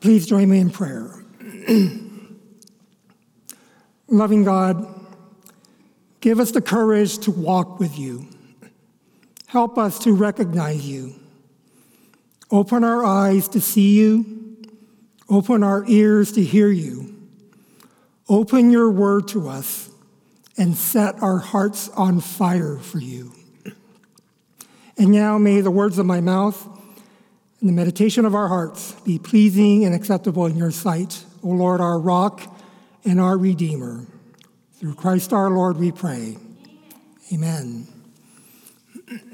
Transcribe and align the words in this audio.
Please 0.00 0.26
join 0.26 0.48
me 0.48 0.58
in 0.58 0.70
prayer. 0.70 1.10
Loving 4.08 4.44
God, 4.44 4.86
give 6.20 6.40
us 6.40 6.50
the 6.52 6.60
courage 6.60 7.18
to 7.18 7.30
walk 7.30 7.80
with 7.80 7.98
you. 7.98 8.26
Help 9.46 9.78
us 9.78 9.98
to 10.00 10.12
recognize 10.12 10.86
you. 10.86 11.14
Open 12.50 12.84
our 12.84 13.04
eyes 13.04 13.48
to 13.48 13.60
see 13.60 13.96
you. 13.98 14.58
Open 15.28 15.62
our 15.62 15.84
ears 15.88 16.32
to 16.32 16.42
hear 16.42 16.68
you. 16.68 17.14
Open 18.28 18.70
your 18.70 18.90
word 18.90 19.28
to 19.28 19.48
us 19.48 19.90
and 20.58 20.76
set 20.76 21.22
our 21.22 21.38
hearts 21.38 21.88
on 21.90 22.20
fire 22.20 22.76
for 22.76 22.98
you. 22.98 23.32
And 24.98 25.10
now 25.10 25.38
may 25.38 25.60
the 25.60 25.70
words 25.70 25.98
of 25.98 26.06
my 26.06 26.20
mouth 26.20 26.68
and 27.60 27.68
the 27.68 27.72
meditation 27.72 28.24
of 28.24 28.34
our 28.34 28.48
hearts 28.48 28.92
be 29.00 29.18
pleasing 29.18 29.84
and 29.84 29.94
acceptable 29.94 30.46
in 30.46 30.56
your 30.56 30.70
sight, 30.70 31.24
O 31.42 31.48
Lord, 31.48 31.80
our 31.80 31.98
rock 31.98 32.42
and 33.04 33.20
our 33.20 33.38
redeemer. 33.38 34.06
Through 34.74 34.94
Christ 34.94 35.32
our 35.32 35.50
Lord 35.50 35.78
we 35.78 35.90
pray. 35.90 36.36
Amen. 37.32 37.86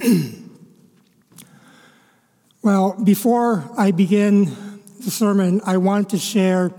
well, 2.62 2.96
before 3.02 3.68
I 3.76 3.90
begin 3.90 4.44
the 5.00 5.10
sermon, 5.10 5.60
I 5.66 5.78
want 5.78 6.10
to 6.10 6.18
share 6.18 6.72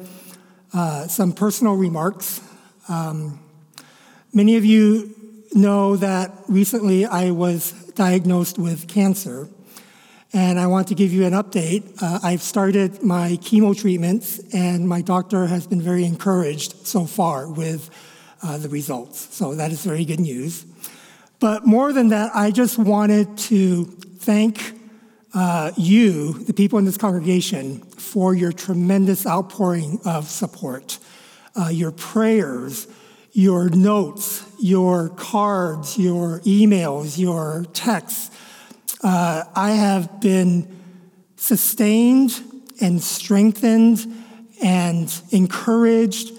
uh, 0.74 1.08
some 1.08 1.34
personal 1.34 1.76
remarks. 1.76 2.42
Um, 2.88 3.40
many 4.34 4.56
of 4.56 4.64
you 4.66 5.14
know 5.54 5.98
that 5.98 6.32
recently 6.48 7.06
I 7.06 7.32
was 7.32 7.72
diagnosed 7.96 8.58
with 8.58 8.88
cancer, 8.88 9.48
and 10.34 10.60
I 10.60 10.66
want 10.66 10.88
to 10.88 10.96
give 10.96 11.14
you 11.14 11.26
an 11.26 11.34
update. 11.34 12.02
Uh, 12.02 12.20
I've 12.24 12.42
started 12.42 13.04
my 13.04 13.38
chemo 13.42 13.80
treatments, 13.80 14.40
and 14.52 14.90
my 14.90 15.02
doctor 15.02 15.46
has 15.46 15.68
been 15.68 15.82
very 15.82 16.06
encouraged 16.06 16.88
so 16.88 17.06
far 17.06 17.48
with 17.48 17.92
uh, 18.42 18.58
the 18.58 18.68
results. 18.68 19.36
So 19.36 19.54
that 19.56 19.72
is 19.72 19.84
very 19.84 20.06
good 20.06 20.20
news. 20.20 20.66
But 21.40 21.68
more 21.68 21.94
than 21.94 22.10
that, 22.10 22.32
I 22.34 22.50
just 22.50 22.80
wanted 22.80 23.38
to 23.50 23.86
thank 23.86 24.80
uh, 25.36 25.72
you, 25.78 26.34
the 26.46 26.54
people 26.54 26.80
in 26.80 26.86
this 26.86 26.98
congregation, 26.98 27.82
for 27.82 28.34
your 28.34 28.52
tremendous 28.52 29.28
outpouring 29.28 30.00
of 30.06 30.30
support, 30.30 30.98
uh, 31.56 31.70
your 31.70 31.92
prayers, 31.92 32.88
your 33.34 33.70
notes, 33.70 34.46
your 34.60 35.10
cards, 35.10 35.98
your 35.98 36.40
emails, 36.42 37.18
your 37.18 37.66
texts. 37.74 38.30
Uh, 39.04 39.44
I 39.54 39.72
have 39.72 40.22
been 40.22 40.80
sustained 41.36 42.42
and 42.80 43.04
strengthened 43.04 44.08
and 44.64 45.14
encouraged 45.32 46.32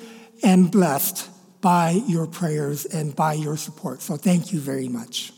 and 0.43 0.71
blessed 0.71 1.29
by 1.61 2.03
your 2.07 2.27
prayers 2.27 2.87
and 2.87 3.15
by 3.15 3.35
your 3.35 3.59
support. 3.59 4.01
So 4.01 4.17
thank 4.17 4.51
you 4.51 4.61
very 4.61 4.89
much. 4.89 5.33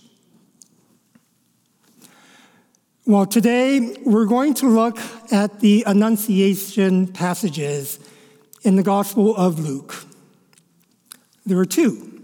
Well, 3.05 3.27
today 3.27 3.97
we're 4.05 4.27
going 4.27 4.55
to 4.55 4.69
look 4.69 4.99
at 5.33 5.59
the 5.61 5.83
Annunciation 5.87 7.09
passages 7.09 7.99
in 8.63 8.77
the 8.77 8.83
Gospel 8.85 9.37
of 9.37 9.59
Luke. 9.59 9.95
There 11.45 11.59
are 11.59 11.65
two. 11.65 12.23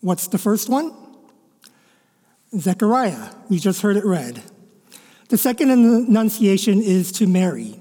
What's 0.00 0.28
the 0.28 0.38
first 0.38 0.70
one? 0.70 0.94
Zechariah. 2.56 3.30
We 3.48 3.58
just 3.58 3.82
heard 3.82 3.96
it 3.96 4.04
read. 4.04 4.42
The 5.28 5.38
second 5.38 5.70
annunciation 5.70 6.82
is 6.82 7.12
to 7.12 7.26
Mary. 7.26 7.80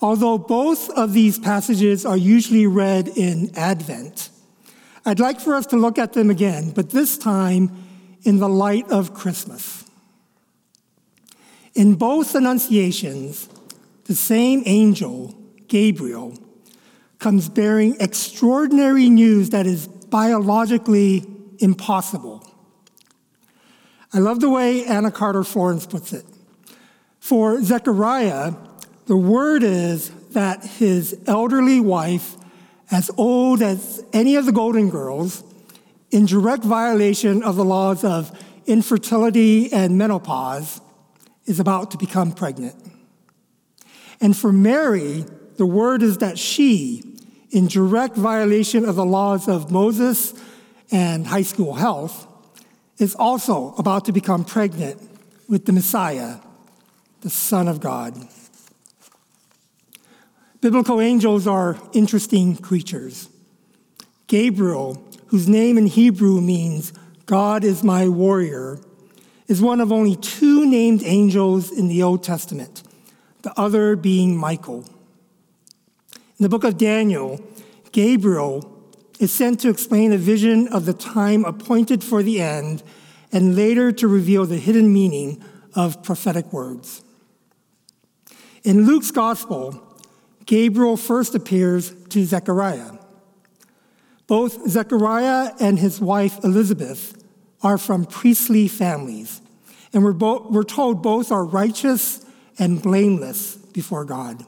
Although 0.00 0.38
both 0.38 0.90
of 0.90 1.12
these 1.12 1.38
passages 1.38 2.04
are 2.04 2.16
usually 2.16 2.66
read 2.66 3.08
in 3.08 3.50
Advent, 3.54 4.30
I'd 5.04 5.20
like 5.20 5.40
for 5.40 5.54
us 5.54 5.66
to 5.66 5.76
look 5.76 5.98
at 5.98 6.14
them 6.14 6.30
again, 6.30 6.72
but 6.72 6.90
this 6.90 7.16
time 7.16 7.70
in 8.22 8.38
the 8.38 8.48
light 8.48 8.90
of 8.90 9.14
Christmas. 9.14 9.84
In 11.74 11.94
both 11.94 12.34
annunciations, 12.34 13.48
the 14.04 14.14
same 14.14 14.62
angel, 14.66 15.34
Gabriel, 15.68 16.36
comes 17.18 17.48
bearing 17.48 17.96
extraordinary 18.00 19.08
news 19.08 19.50
that 19.50 19.66
is 19.66 19.86
biologically 19.86 21.24
impossible. 21.58 22.49
I 24.12 24.18
love 24.18 24.40
the 24.40 24.50
way 24.50 24.84
Anna 24.84 25.10
Carter 25.10 25.44
Florence 25.44 25.86
puts 25.86 26.12
it. 26.12 26.24
For 27.20 27.62
Zechariah, 27.62 28.54
the 29.06 29.16
word 29.16 29.62
is 29.62 30.10
that 30.30 30.64
his 30.64 31.16
elderly 31.26 31.80
wife, 31.80 32.36
as 32.90 33.10
old 33.16 33.62
as 33.62 34.04
any 34.12 34.34
of 34.34 34.46
the 34.46 34.52
Golden 34.52 34.90
Girls, 34.90 35.44
in 36.10 36.26
direct 36.26 36.64
violation 36.64 37.42
of 37.44 37.54
the 37.54 37.64
laws 37.64 38.02
of 38.02 38.36
infertility 38.66 39.72
and 39.72 39.96
menopause, 39.96 40.80
is 41.46 41.60
about 41.60 41.92
to 41.92 41.98
become 41.98 42.32
pregnant. 42.32 42.74
And 44.20 44.36
for 44.36 44.52
Mary, 44.52 45.24
the 45.56 45.66
word 45.66 46.02
is 46.02 46.18
that 46.18 46.38
she, 46.38 47.16
in 47.50 47.68
direct 47.68 48.16
violation 48.16 48.84
of 48.84 48.96
the 48.96 49.04
laws 49.04 49.48
of 49.48 49.70
Moses 49.70 50.34
and 50.90 51.26
high 51.26 51.42
school 51.42 51.74
health, 51.74 52.26
is 53.00 53.14
also 53.14 53.74
about 53.78 54.04
to 54.04 54.12
become 54.12 54.44
pregnant 54.44 55.00
with 55.48 55.64
the 55.64 55.72
Messiah, 55.72 56.36
the 57.22 57.30
Son 57.30 57.66
of 57.66 57.80
God. 57.80 58.14
Biblical 60.60 61.00
angels 61.00 61.46
are 61.46 61.78
interesting 61.94 62.56
creatures. 62.56 63.30
Gabriel, 64.26 65.02
whose 65.28 65.48
name 65.48 65.78
in 65.78 65.86
Hebrew 65.86 66.42
means 66.42 66.92
God 67.24 67.64
is 67.64 67.82
my 67.82 68.06
warrior, 68.06 68.78
is 69.48 69.62
one 69.62 69.80
of 69.80 69.90
only 69.90 70.14
two 70.16 70.66
named 70.66 71.02
angels 71.02 71.72
in 71.72 71.88
the 71.88 72.02
Old 72.02 72.22
Testament, 72.22 72.82
the 73.42 73.58
other 73.58 73.96
being 73.96 74.36
Michael. 74.36 74.84
In 76.12 76.42
the 76.42 76.48
book 76.50 76.64
of 76.64 76.76
Daniel, 76.76 77.40
Gabriel 77.92 78.79
is 79.20 79.32
sent 79.32 79.60
to 79.60 79.68
explain 79.68 80.12
a 80.12 80.18
vision 80.18 80.66
of 80.68 80.86
the 80.86 80.94
time 80.94 81.44
appointed 81.44 82.02
for 82.02 82.22
the 82.22 82.40
end 82.40 82.82
and 83.30 83.54
later 83.54 83.92
to 83.92 84.08
reveal 84.08 84.46
the 84.46 84.56
hidden 84.56 84.92
meaning 84.92 85.40
of 85.74 86.02
prophetic 86.02 86.50
words. 86.52 87.04
In 88.64 88.86
Luke's 88.86 89.10
gospel, 89.10 89.86
Gabriel 90.46 90.96
first 90.96 91.34
appears 91.34 91.92
to 92.06 92.24
Zechariah. 92.24 92.92
Both 94.26 94.68
Zechariah 94.68 95.52
and 95.60 95.78
his 95.78 96.00
wife 96.00 96.42
Elizabeth 96.42 97.22
are 97.62 97.76
from 97.76 98.06
priestly 98.06 98.68
families, 98.68 99.42
and 99.92 100.02
we're, 100.02 100.12
we're 100.48 100.64
told 100.64 101.02
both 101.02 101.30
are 101.30 101.44
righteous 101.44 102.24
and 102.58 102.80
blameless 102.80 103.56
before 103.56 104.06
God. 104.06 104.44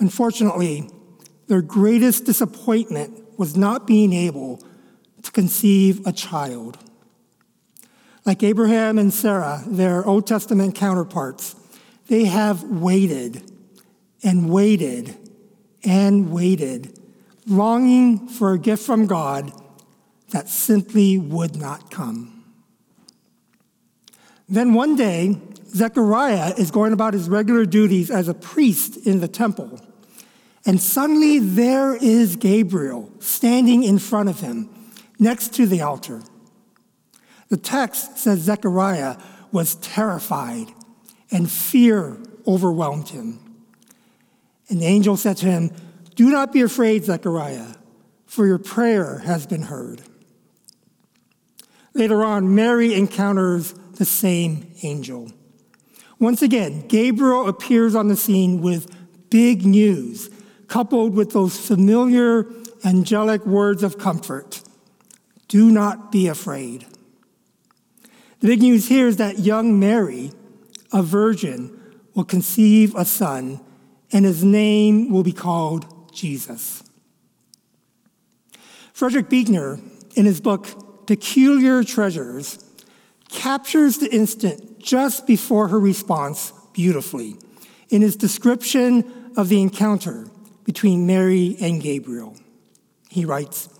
Unfortunately, 0.00 0.90
their 1.46 1.62
greatest 1.62 2.24
disappointment 2.24 3.27
was 3.38 3.56
not 3.56 3.86
being 3.86 4.12
able 4.12 4.62
to 5.22 5.30
conceive 5.30 6.06
a 6.06 6.12
child. 6.12 6.76
Like 8.26 8.42
Abraham 8.42 8.98
and 8.98 9.14
Sarah, 9.14 9.62
their 9.66 10.04
Old 10.06 10.26
Testament 10.26 10.74
counterparts, 10.74 11.56
they 12.08 12.24
have 12.24 12.62
waited 12.64 13.50
and 14.22 14.50
waited 14.50 15.16
and 15.84 16.30
waited, 16.30 16.98
longing 17.46 18.28
for 18.28 18.52
a 18.52 18.58
gift 18.58 18.84
from 18.84 19.06
God 19.06 19.52
that 20.30 20.48
simply 20.48 21.16
would 21.16 21.56
not 21.56 21.90
come. 21.90 22.44
Then 24.48 24.74
one 24.74 24.96
day, 24.96 25.40
Zechariah 25.68 26.54
is 26.58 26.70
going 26.70 26.92
about 26.92 27.14
his 27.14 27.28
regular 27.28 27.66
duties 27.66 28.10
as 28.10 28.28
a 28.28 28.34
priest 28.34 29.06
in 29.06 29.20
the 29.20 29.28
temple. 29.28 29.80
And 30.68 30.82
suddenly 30.82 31.38
there 31.38 31.96
is 31.96 32.36
Gabriel 32.36 33.10
standing 33.20 33.84
in 33.84 33.98
front 33.98 34.28
of 34.28 34.40
him 34.40 34.68
next 35.18 35.54
to 35.54 35.64
the 35.64 35.80
altar. 35.80 36.20
The 37.48 37.56
text 37.56 38.18
says 38.18 38.40
Zechariah 38.40 39.16
was 39.50 39.76
terrified 39.76 40.66
and 41.30 41.50
fear 41.50 42.18
overwhelmed 42.46 43.08
him. 43.08 43.40
And 44.68 44.82
the 44.82 44.84
angel 44.84 45.16
said 45.16 45.38
to 45.38 45.46
him, 45.46 45.70
Do 46.16 46.28
not 46.28 46.52
be 46.52 46.60
afraid, 46.60 47.02
Zechariah, 47.02 47.68
for 48.26 48.46
your 48.46 48.58
prayer 48.58 49.20
has 49.20 49.46
been 49.46 49.62
heard. 49.62 50.02
Later 51.94 52.22
on, 52.22 52.54
Mary 52.54 52.92
encounters 52.92 53.72
the 53.94 54.04
same 54.04 54.70
angel. 54.82 55.32
Once 56.18 56.42
again, 56.42 56.86
Gabriel 56.88 57.48
appears 57.48 57.94
on 57.94 58.08
the 58.08 58.16
scene 58.16 58.60
with 58.60 58.94
big 59.30 59.64
news 59.64 60.28
coupled 60.68 61.14
with 61.14 61.32
those 61.32 61.58
familiar 61.58 62.46
angelic 62.84 63.44
words 63.46 63.82
of 63.82 63.98
comfort 63.98 64.62
do 65.48 65.70
not 65.70 66.12
be 66.12 66.28
afraid. 66.28 66.86
The 68.40 68.48
big 68.48 68.62
news 68.62 68.88
here 68.88 69.08
is 69.08 69.16
that 69.16 69.40
young 69.40 69.80
Mary, 69.80 70.30
a 70.92 71.02
virgin, 71.02 71.74
will 72.14 72.24
conceive 72.24 72.94
a 72.94 73.04
son, 73.04 73.60
and 74.12 74.24
his 74.24 74.44
name 74.44 75.10
will 75.10 75.22
be 75.22 75.32
called 75.32 76.12
Jesus. 76.12 76.84
Frederick 78.92 79.28
Buechner, 79.28 79.80
in 80.14 80.26
his 80.26 80.40
book 80.40 81.06
Peculiar 81.06 81.82
Treasures, 81.82 82.64
captures 83.30 83.98
the 83.98 84.12
instant 84.14 84.78
just 84.78 85.26
before 85.26 85.68
her 85.68 85.80
response 85.80 86.52
beautifully 86.72 87.36
in 87.88 88.02
his 88.02 88.16
description 88.16 89.32
of 89.36 89.48
the 89.48 89.60
encounter 89.60 90.28
between 90.68 91.06
Mary 91.06 91.56
and 91.62 91.80
Gabriel. 91.80 92.36
He 93.08 93.24
writes, 93.24 93.70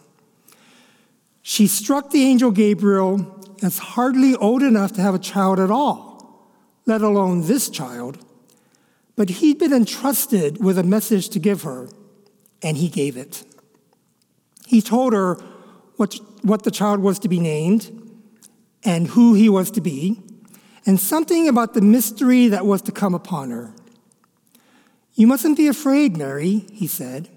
She 1.43 1.67
struck 1.67 2.08
the 2.08 2.23
angel 2.23 2.50
Gabriel 2.50 3.44
as 3.62 3.76
hardly 3.76 4.35
old 4.35 4.62
enough 4.62 4.94
to 4.94 5.02
have 5.02 5.14
a 5.14 5.19
child 5.19 5.61
at 5.61 5.70
all, 5.70 6.50
let 6.87 7.02
alone 7.02 7.46
this 7.46 7.69
child. 7.69 8.17
But 9.17 9.29
he'd 9.29 9.58
been 9.58 9.75
entrusted 9.75 10.64
with 10.64 10.79
a 10.79 10.82
message 10.82 11.29
to 11.29 11.38
give 11.38 11.61
her, 11.64 11.90
and 12.62 12.79
he 12.79 12.88
gave 12.88 13.19
it. 13.19 13.44
He 14.67 14.81
told 14.81 15.12
her 15.12 15.34
what, 15.96 16.19
what 16.41 16.62
the 16.62 16.70
child 16.70 17.00
was 17.00 17.19
to 17.19 17.29
be 17.29 17.38
named 17.38 17.93
and 18.82 19.08
who 19.08 19.34
he 19.34 19.50
was 19.50 19.70
to 19.73 19.82
be, 19.82 20.23
and 20.87 20.99
something 20.99 21.49
about 21.49 21.75
the 21.75 21.82
mystery 21.82 22.49
that 22.49 22.64
was 22.64 22.81
to 22.81 22.93
come 22.93 23.14
upon 23.14 23.50
her. 23.50 23.75
You 25.19 25.26
mustn't 25.26 25.56
be 25.56 25.67
afraid, 25.67 26.17
Mary, 26.17 26.65
he 26.73 26.87
said. 26.87 27.29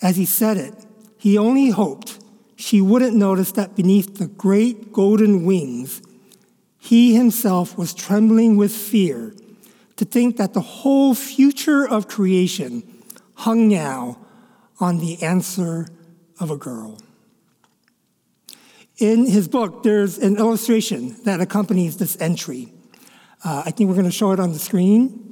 As 0.00 0.14
he 0.14 0.24
said 0.24 0.56
it, 0.56 0.72
he 1.18 1.36
only 1.36 1.70
hoped 1.70 2.20
she 2.54 2.80
wouldn't 2.80 3.16
notice 3.16 3.50
that 3.52 3.74
beneath 3.74 4.18
the 4.18 4.28
great 4.28 4.92
golden 4.92 5.44
wings, 5.44 6.00
he 6.78 7.16
himself 7.16 7.76
was 7.76 7.92
trembling 7.92 8.56
with 8.56 8.70
fear 8.70 9.34
to 9.96 10.04
think 10.04 10.36
that 10.36 10.54
the 10.54 10.60
whole 10.60 11.16
future 11.16 11.84
of 11.84 12.06
creation 12.06 12.84
hung 13.34 13.66
now 13.66 14.18
on 14.78 15.00
the 15.00 15.20
answer 15.20 15.88
of 16.38 16.52
a 16.52 16.56
girl. 16.56 17.00
In 18.98 19.26
his 19.26 19.48
book, 19.48 19.82
there's 19.82 20.16
an 20.16 20.36
illustration 20.36 21.16
that 21.24 21.40
accompanies 21.40 21.96
this 21.96 22.16
entry. 22.20 22.72
Uh, 23.44 23.64
I 23.66 23.72
think 23.72 23.88
we're 23.88 23.96
going 23.96 24.06
to 24.06 24.12
show 24.12 24.30
it 24.30 24.38
on 24.38 24.52
the 24.52 24.60
screen. 24.60 25.31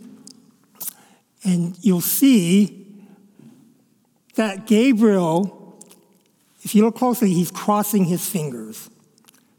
And 1.45 1.77
you'll 1.81 2.01
see 2.01 2.87
that 4.35 4.67
Gabriel 4.67 5.61
if 6.63 6.75
you 6.75 6.85
look 6.85 6.97
closely, 6.97 7.33
he's 7.33 7.51
crossing 7.51 8.05
his 8.05 8.29
fingers 8.29 8.91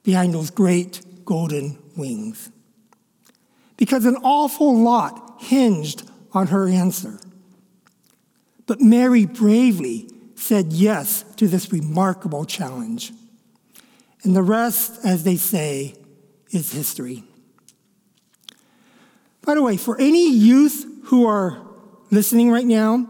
behind 0.04 0.34
those 0.34 0.50
great 0.50 1.02
golden 1.26 1.78
wings. 1.98 2.52
Because 3.78 4.06
an 4.06 4.18
awful 4.18 4.78
lot 4.78 5.38
hinged 5.40 6.04
on 6.34 6.48
her 6.48 6.68
answer. 6.68 7.20
But 8.68 8.80
Mary 8.80 9.26
bravely 9.26 10.10
said 10.36 10.72
yes 10.72 11.24
to 11.38 11.48
this 11.48 11.72
remarkable 11.74 12.46
challenge. 12.46 13.12
And 14.24 14.36
the 14.36 14.44
rest, 14.44 15.04
as 15.04 15.24
they 15.24 15.36
say, 15.36 15.96
is 16.52 16.72
history. 16.72 17.24
By 19.44 19.56
the 19.56 19.64
way, 19.64 19.78
for 19.78 20.00
any 20.00 20.32
youth 20.32 20.86
who 21.06 21.26
are 21.26 21.68
listening 22.12 22.52
right 22.52 22.66
now, 22.66 23.10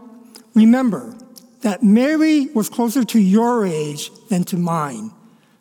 remember 0.54 1.14
that 1.60 1.82
Mary 1.82 2.46
was 2.54 2.68
closer 2.68 3.04
to 3.04 3.20
your 3.20 3.66
age 3.66 4.10
than 4.28 4.44
to 4.44 4.56
mine. 4.56 5.12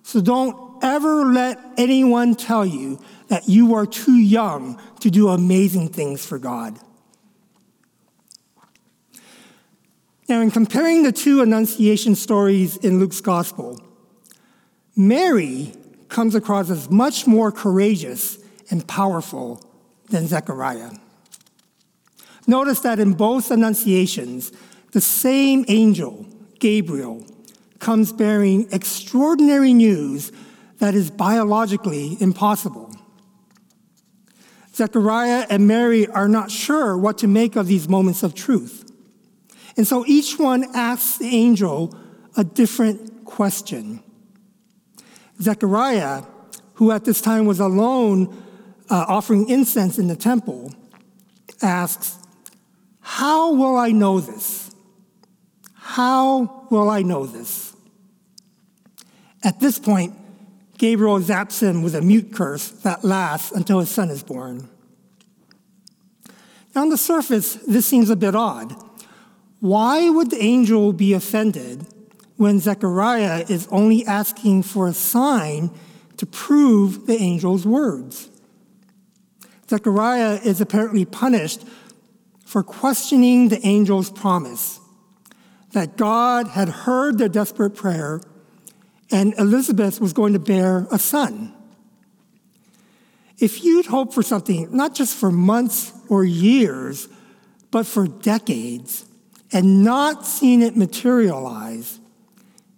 So 0.03 0.21
don't 0.21 0.83
ever 0.83 1.25
let 1.25 1.59
anyone 1.77 2.35
tell 2.35 2.65
you 2.65 2.99
that 3.27 3.47
you 3.47 3.75
are 3.75 3.85
too 3.85 4.17
young 4.17 4.79
to 4.99 5.09
do 5.09 5.29
amazing 5.29 5.89
things 5.89 6.25
for 6.25 6.39
God. 6.39 6.79
Now, 10.27 10.41
in 10.41 10.49
comparing 10.49 11.03
the 11.03 11.11
two 11.11 11.41
Annunciation 11.41 12.15
stories 12.15 12.77
in 12.77 12.99
Luke's 12.99 13.19
Gospel, 13.21 13.81
Mary 14.95 15.73
comes 16.07 16.35
across 16.35 16.69
as 16.69 16.89
much 16.89 17.27
more 17.27 17.51
courageous 17.51 18.37
and 18.69 18.87
powerful 18.87 19.61
than 20.09 20.27
Zechariah. 20.27 20.91
Notice 22.51 22.81
that 22.81 22.99
in 22.99 23.13
both 23.13 23.49
Annunciations, 23.49 24.51
the 24.91 24.99
same 24.99 25.63
angel, 25.69 26.25
Gabriel, 26.59 27.25
comes 27.79 28.11
bearing 28.11 28.67
extraordinary 28.73 29.73
news 29.73 30.33
that 30.79 30.93
is 30.93 31.09
biologically 31.09 32.17
impossible. 32.19 32.93
Zechariah 34.75 35.47
and 35.49 35.65
Mary 35.65 36.07
are 36.07 36.27
not 36.27 36.51
sure 36.51 36.97
what 36.97 37.17
to 37.19 37.27
make 37.29 37.55
of 37.55 37.67
these 37.67 37.87
moments 37.87 38.21
of 38.21 38.35
truth. 38.35 38.83
And 39.77 39.87
so 39.87 40.05
each 40.05 40.37
one 40.37 40.65
asks 40.75 41.19
the 41.19 41.33
angel 41.33 41.97
a 42.35 42.43
different 42.43 43.23
question. 43.23 44.03
Zechariah, 45.41 46.23
who 46.73 46.91
at 46.91 47.05
this 47.05 47.21
time 47.21 47.45
was 47.45 47.61
alone 47.61 48.27
uh, 48.89 49.05
offering 49.07 49.47
incense 49.47 49.97
in 49.97 50.07
the 50.07 50.17
temple, 50.17 50.73
asks, 51.61 52.17
How 53.01 53.53
will 53.53 53.77
I 53.77 53.91
know 53.91 54.19
this? 54.19 54.71
How 55.73 56.65
will 56.69 56.89
I 56.89 57.01
know 57.01 57.25
this? 57.25 57.75
At 59.43 59.59
this 59.59 59.79
point, 59.79 60.13
Gabriel 60.77 61.19
zaps 61.19 61.61
him 61.61 61.83
with 61.83 61.95
a 61.95 62.01
mute 62.01 62.33
curse 62.33 62.69
that 62.69 63.03
lasts 63.03 63.51
until 63.51 63.79
his 63.79 63.89
son 63.89 64.09
is 64.09 64.23
born. 64.23 64.69
Now, 66.73 66.81
on 66.81 66.89
the 66.89 66.97
surface, 66.97 67.55
this 67.67 67.85
seems 67.85 68.09
a 68.09 68.15
bit 68.15 68.35
odd. 68.35 68.73
Why 69.59 70.09
would 70.09 70.31
the 70.31 70.41
angel 70.41 70.93
be 70.93 71.13
offended 71.13 71.85
when 72.37 72.59
Zechariah 72.59 73.45
is 73.49 73.67
only 73.69 74.05
asking 74.05 74.63
for 74.63 74.87
a 74.87 74.93
sign 74.93 75.69
to 76.17 76.25
prove 76.25 77.05
the 77.05 77.19
angel's 77.19 77.65
words? 77.65 78.29
Zechariah 79.69 80.39
is 80.43 80.61
apparently 80.61 81.05
punished 81.05 81.63
for 82.51 82.63
questioning 82.63 83.47
the 83.47 83.63
angel's 83.65 84.09
promise 84.09 84.81
that 85.71 85.95
God 85.95 86.49
had 86.49 86.67
heard 86.67 87.17
their 87.17 87.29
desperate 87.29 87.69
prayer 87.69 88.19
and 89.09 89.33
Elizabeth 89.39 90.01
was 90.01 90.11
going 90.11 90.33
to 90.33 90.39
bear 90.39 90.85
a 90.91 90.99
son. 90.99 91.53
If 93.39 93.63
you'd 93.63 93.85
hoped 93.85 94.13
for 94.13 94.21
something, 94.21 94.67
not 94.75 94.93
just 94.93 95.15
for 95.15 95.31
months 95.31 95.93
or 96.09 96.25
years, 96.25 97.07
but 97.71 97.87
for 97.87 98.05
decades, 98.05 99.05
and 99.53 99.85
not 99.85 100.27
seen 100.27 100.61
it 100.61 100.75
materialize, 100.75 102.01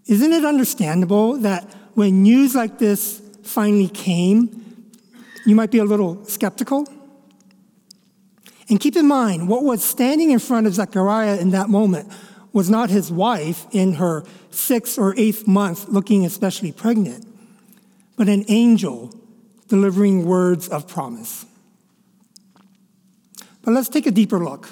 isn't 0.06 0.34
it 0.34 0.46
understandable 0.46 1.38
that 1.38 1.64
when 1.96 2.22
news 2.22 2.54
like 2.54 2.78
this 2.78 3.24
finally 3.42 3.88
came, 3.88 4.92
you 5.48 5.56
might 5.56 5.72
be 5.72 5.80
a 5.80 5.84
little 5.84 6.24
skeptical? 6.26 6.88
And 8.70 8.80
keep 8.80 8.96
in 8.96 9.08
mind, 9.08 9.50
what 9.50 9.64
was 9.64 9.84
standing 9.84 10.32
in 10.32 10.40
front 10.40 10.68
of 10.68 10.74
Zechariah 10.74 11.38
in 11.38 11.52
that 11.52 11.70
moment 11.70 12.12
was 12.54 12.70
not 12.70 12.90
his 12.90 13.12
wife 13.12 13.66
in 13.72 13.94
her 13.96 14.24
sixth 14.52 14.98
or 14.98 15.14
eighth 15.18 15.48
month 15.48 15.90
looking 15.90 16.26
especially 16.26 16.72
pregnant, 16.72 17.28
but 18.16 18.30
an 18.30 18.46
angel 18.48 19.14
delivering 19.68 20.26
words 20.26 20.70
of 20.70 20.88
promise. 20.88 21.46
But 23.64 23.74
let's 23.74 23.90
take 23.90 24.06
a 24.06 24.12
deeper 24.12 24.40
look. 24.40 24.70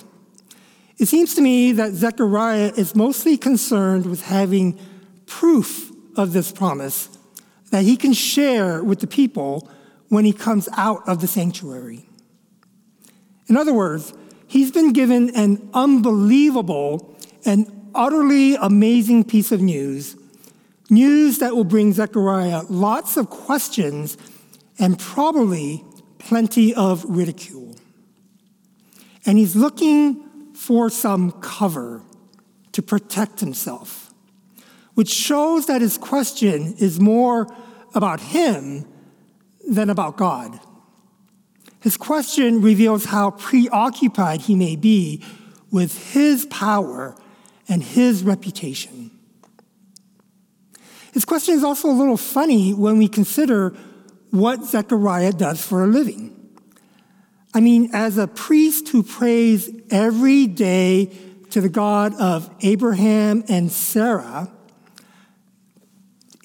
It 0.98 1.08
seems 1.08 1.34
to 1.36 1.42
me 1.42 1.72
that 1.72 1.94
Zechariah 1.94 2.74
is 2.78 2.96
mostly 2.96 3.36
concerned 3.38 4.06
with 4.06 4.24
having 4.24 4.80
proof 5.26 5.92
of 6.16 6.34
this 6.34 6.52
promise 6.52 7.10
that 7.72 7.84
he 7.84 7.98
can 7.98 8.14
share 8.14 8.84
with 8.84 9.00
the 9.00 9.08
people 9.08 9.68
when 10.10 10.26
he 10.26 10.34
comes 10.34 10.70
out 10.78 11.08
of 11.08 11.22
the 11.22 11.28
sanctuary. 11.28 12.06
In 13.48 13.58
other 13.58 13.74
words, 13.74 14.14
he's 14.48 14.72
been 14.72 14.94
given 14.94 15.36
an 15.36 15.70
unbelievable 15.74 17.12
an 17.46 17.90
utterly 17.94 18.56
amazing 18.56 19.24
piece 19.24 19.52
of 19.52 19.62
news, 19.62 20.16
news 20.90 21.40
that 21.40 21.56
will 21.56 21.64
bring 21.64 21.94
Zechariah 21.94 22.64
lots 22.70 23.18
of 23.18 23.30
questions 23.30 24.18
and 24.80 24.98
probably 24.98 25.84
plenty 26.20 26.74
of 26.74 27.04
ridicule. 27.06 27.76
And 29.26 29.38
he's 29.38 29.56
looking 29.56 30.54
for 30.54 30.90
some 30.90 31.32
cover 31.32 32.02
to 32.72 32.82
protect 32.82 33.40
himself, 33.40 34.14
which 34.94 35.10
shows 35.10 35.66
that 35.66 35.82
his 35.82 35.98
question 35.98 36.76
is 36.80 37.00
more 37.00 37.54
about 37.94 38.20
him 38.20 38.86
than 39.68 39.90
about 39.90 40.18
God. 40.18 40.60
His 41.82 41.98
question 41.98 42.62
reveals 42.62 43.06
how 43.06 43.32
preoccupied 43.32 44.42
he 44.42 44.56
may 44.56 44.76
be 44.76 45.24
with 45.72 46.14
his 46.14 46.46
power 46.46 47.16
and 47.68 47.82
his 47.82 48.24
reputation. 48.24 49.12
His 51.12 51.26
question 51.26 51.56
is 51.56 51.64
also 51.64 51.90
a 51.90 51.92
little 51.92 52.18
funny 52.18 52.74
when 52.74 52.98
we 52.98 53.08
consider 53.08 53.76
what 54.30 54.64
Zechariah 54.64 55.34
does 55.34 55.66
for 55.66 55.84
a 55.84 55.88
living. 55.88 56.38
I 57.54 57.60
mean, 57.60 57.90
as 57.94 58.18
a 58.18 58.28
priest 58.28 58.90
who 58.90 59.04
prays 59.04 59.70
every 59.90 60.48
day 60.48 61.12
to 61.50 61.60
the 61.60 61.68
God 61.68 62.14
of 62.16 62.50
Abraham 62.62 63.44
and 63.50 63.72
Sarah, 63.72 64.50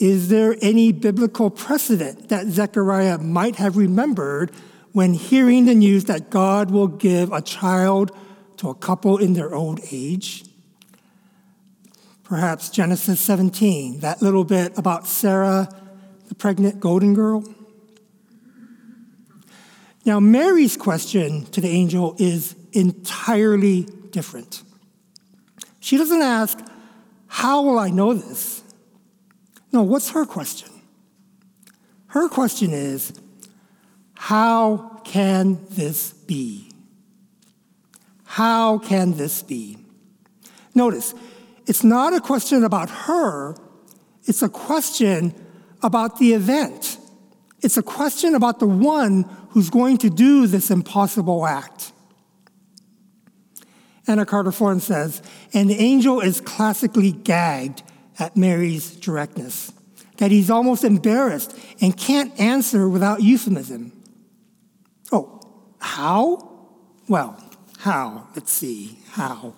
is 0.01 0.29
there 0.29 0.57
any 0.61 0.93
biblical 0.93 1.49
precedent 1.49 2.29
that 2.31 2.47
Zechariah 2.47 3.19
might 3.19 3.57
have 3.57 3.77
remembered 3.77 4.51
when 4.97 5.13
hearing 5.13 5.67
the 5.67 5.75
news 5.75 6.05
that 6.05 6.31
God 6.31 6.71
will 6.71 6.87
give 6.89 7.31
a 7.31 7.43
child 7.43 8.17
to 8.57 8.71
a 8.71 8.75
couple 8.75 9.19
in 9.19 9.35
their 9.35 9.55
old 9.55 9.79
age? 9.93 10.43
Perhaps 12.25 12.71
Genesis 12.71 13.21
17, 13.21 14.01
that 14.01 14.23
little 14.23 14.43
bit 14.43 14.73
about 14.79 15.07
Sarah, 15.07 15.69
the 16.29 16.35
pregnant 16.35 16.81
golden 16.81 17.13
girl? 17.13 17.45
Now, 20.07 20.19
Mary's 20.19 20.79
question 20.79 21.45
to 21.51 21.61
the 21.61 21.69
angel 21.69 22.17
is 22.19 22.57
entirely 22.73 23.83
different. 24.13 24.63
She 25.79 25.99
doesn't 25.99 26.23
ask, 26.23 26.59
How 27.27 27.61
will 27.61 27.79
I 27.79 27.91
know 27.91 28.15
this? 28.15 28.63
No, 29.73 29.83
what's 29.83 30.09
her 30.13 30.25
question? 30.25 30.71
Her 32.07 32.31
question 32.31 32.71
is, 32.71 33.13
How 34.17 35.01
can 35.05 35.61
this 35.71 36.13
be? 36.13 36.71
How 38.25 38.79
can 38.79 39.17
this 39.17 39.43
be? 39.43 39.79
Notice, 40.75 41.15
it's 41.67 41.85
not 41.85 42.13
a 42.13 42.21
question 42.21 42.65
about 42.65 42.91
her, 42.91 43.57
it's 44.25 44.43
a 44.43 44.49
question 44.49 45.35
about 45.83 46.19
the 46.19 46.33
event. 46.33 46.99
It's 47.63 47.77
a 47.77 47.83
question 47.83 48.35
about 48.35 48.59
the 48.59 48.67
one 48.67 49.23
who's 49.51 49.71
going 49.71 49.99
to 49.99 50.11
do 50.11 50.47
this 50.47 50.71
impossible 50.71 51.47
act. 51.47 51.93
Anna 54.07 54.27
Carter 54.27 54.53
Florence 54.53 54.85
says, 54.85 55.23
and 55.53 55.71
the 55.71 55.81
angel 55.81 56.21
is 56.21 56.41
classically 56.41 57.13
gagged 57.13 57.83
at 58.19 58.37
Mary's 58.37 58.95
directness, 58.97 59.73
that 60.19 60.31
he's 60.31 60.51
almost 60.51 60.85
embarrassed 60.85 61.57
and 61.81 61.97
can't 61.97 62.39
answer 62.39 62.89
without 62.89 63.23
euphemism. 63.23 63.93
Oh, 65.13 65.41
how? 65.79 66.69
Well, 67.09 67.43
how? 67.79 68.29
Let's 68.35 68.53
see, 68.53 68.99
how? 69.11 69.55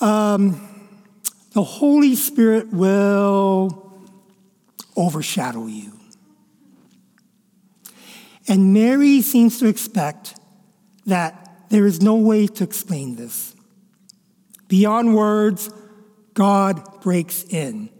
Um, 0.00 0.68
the 1.52 1.62
Holy 1.62 2.14
Spirit 2.14 2.72
will 2.72 3.92
overshadow 4.96 5.66
you. 5.66 5.92
And 8.48 8.72
Mary 8.72 9.20
seems 9.20 9.58
to 9.60 9.66
expect 9.66 10.34
that 11.06 11.66
there 11.70 11.86
is 11.86 12.02
no 12.02 12.16
way 12.16 12.46
to 12.46 12.64
explain 12.64 13.16
this. 13.16 13.54
Beyond 14.68 15.14
words, 15.14 15.70
God 16.34 17.00
breaks 17.00 17.44
in. 17.44 17.90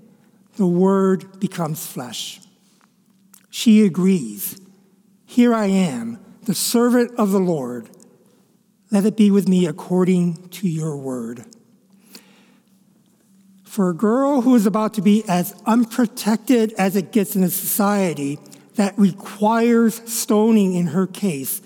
The 0.56 0.66
Word 0.66 1.40
becomes 1.40 1.86
flesh. 1.86 2.40
She 3.50 3.84
agrees. 3.84 4.60
Here 5.26 5.54
I 5.54 5.66
am, 5.66 6.18
the 6.50 6.54
servant 6.56 7.12
of 7.16 7.30
the 7.30 7.38
Lord. 7.38 7.88
Let 8.90 9.06
it 9.06 9.16
be 9.16 9.30
with 9.30 9.48
me 9.48 9.66
according 9.66 10.48
to 10.48 10.68
your 10.68 10.96
word. 10.96 11.44
For 13.62 13.90
a 13.90 13.94
girl 13.94 14.40
who 14.40 14.56
is 14.56 14.66
about 14.66 14.94
to 14.94 15.02
be 15.02 15.22
as 15.28 15.54
unprotected 15.64 16.72
as 16.76 16.96
it 16.96 17.12
gets 17.12 17.36
in 17.36 17.44
a 17.44 17.50
society, 17.50 18.40
that 18.74 18.98
requires 18.98 20.02
stoning 20.10 20.74
in 20.74 20.88
her 20.88 21.06
case. 21.06 21.62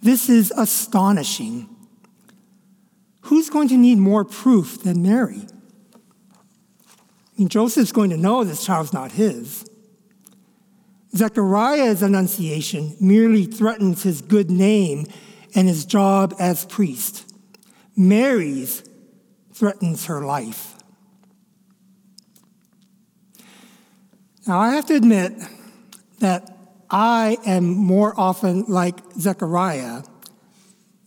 This 0.00 0.28
is 0.28 0.52
astonishing. 0.56 1.68
Who's 3.22 3.50
going 3.50 3.66
to 3.68 3.76
need 3.76 3.98
more 3.98 4.24
proof 4.24 4.80
than 4.84 5.02
Mary? 5.02 5.46
I 5.92 5.98
mean, 7.36 7.48
Joseph's 7.48 7.90
going 7.90 8.10
to 8.10 8.16
know 8.16 8.44
this 8.44 8.64
child's 8.64 8.92
not 8.92 9.10
his. 9.10 9.68
Zechariah's 11.14 12.02
annunciation 12.02 12.96
merely 13.00 13.44
threatens 13.44 14.02
his 14.02 14.22
good 14.22 14.50
name 14.50 15.06
and 15.54 15.66
his 15.68 15.84
job 15.84 16.34
as 16.38 16.64
priest. 16.64 17.32
Mary's 17.96 18.84
threatens 19.52 20.06
her 20.06 20.24
life. 20.24 20.76
Now, 24.46 24.58
I 24.58 24.74
have 24.74 24.86
to 24.86 24.94
admit, 24.94 25.32
that 26.20 26.56
I 26.88 27.38
am 27.44 27.68
more 27.68 28.18
often 28.18 28.64
like 28.68 28.98
Zechariah 29.18 30.02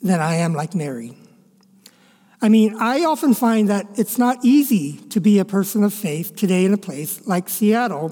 than 0.01 0.19
I 0.19 0.35
am 0.35 0.53
like 0.53 0.75
Mary. 0.75 1.17
I 2.41 2.49
mean, 2.49 2.75
I 2.77 3.05
often 3.05 3.33
find 3.33 3.69
that 3.69 3.87
it's 3.95 4.17
not 4.17 4.43
easy 4.43 4.97
to 5.09 5.21
be 5.21 5.39
a 5.39 5.45
person 5.45 5.83
of 5.83 5.93
faith 5.93 6.35
today 6.35 6.65
in 6.65 6.73
a 6.73 6.77
place 6.77 7.25
like 7.25 7.47
Seattle, 7.47 8.11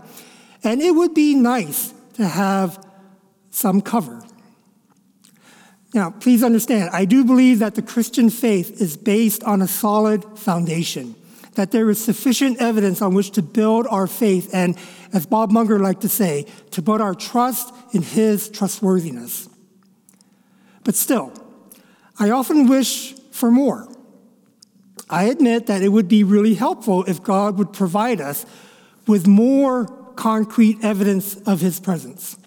and 0.63 0.81
it 0.81 0.91
would 0.91 1.13
be 1.13 1.35
nice 1.35 1.93
to 2.13 2.27
have 2.27 2.85
some 3.49 3.81
cover. 3.81 4.23
Now, 5.93 6.11
please 6.11 6.43
understand, 6.43 6.89
I 6.93 7.05
do 7.05 7.25
believe 7.25 7.59
that 7.59 7.75
the 7.75 7.81
Christian 7.81 8.29
faith 8.29 8.81
is 8.81 8.95
based 8.95 9.43
on 9.43 9.61
a 9.61 9.67
solid 9.67 10.39
foundation 10.39 11.15
that 11.55 11.71
there 11.71 11.89
is 11.89 12.03
sufficient 12.03 12.61
evidence 12.61 13.01
on 13.01 13.13
which 13.13 13.31
to 13.31 13.41
build 13.41 13.85
our 13.87 14.07
faith 14.07 14.49
and, 14.53 14.77
as 15.13 15.25
Bob 15.25 15.51
Munger 15.51 15.79
liked 15.79 16.01
to 16.01 16.09
say, 16.09 16.45
to 16.71 16.81
put 16.81 17.01
our 17.01 17.13
trust 17.13 17.73
in 17.93 18.01
his 18.01 18.49
trustworthiness. 18.49 19.49
But 20.83 20.95
still, 20.95 21.33
I 22.17 22.29
often 22.29 22.67
wish 22.67 23.13
for 23.31 23.51
more. 23.51 23.87
I 25.09 25.25
admit 25.25 25.67
that 25.67 25.81
it 25.81 25.89
would 25.89 26.07
be 26.07 26.23
really 26.23 26.53
helpful 26.53 27.03
if 27.03 27.21
God 27.21 27.57
would 27.57 27.73
provide 27.73 28.21
us 28.21 28.45
with 29.07 29.27
more 29.27 29.85
concrete 30.15 30.77
evidence 30.83 31.35
of 31.47 31.61
his 31.61 31.79
presence, 31.79 32.37